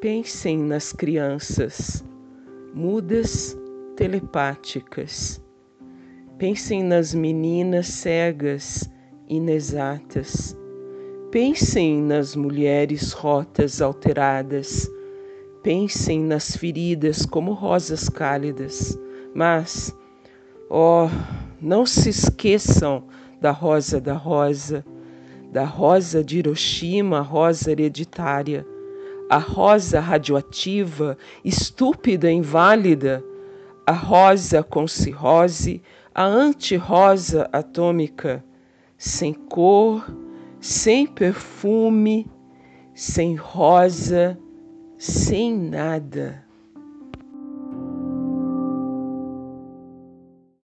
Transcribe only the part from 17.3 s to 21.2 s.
rosas cálidas. Mas, oh,